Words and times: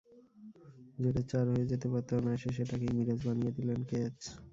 যেটা 0.97 1.21
চার 1.31 1.45
হয়ে 1.51 1.69
যেতে 1.71 1.87
পারত 1.91 2.09
অনায়াসে, 2.19 2.49
সেটাকেই 2.57 2.91
মিরাজ 2.97 3.19
বানিয়ে 3.27 3.55
দিলেন 3.57 3.79
ক্যাচ। 3.89 4.17